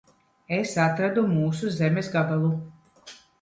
Es 0.59 0.71
atradu 0.83 1.25
mūsu 1.33 1.69
zemes 1.77 2.11
gabalu. 2.17 2.51